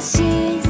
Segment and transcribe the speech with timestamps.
[0.00, 0.65] し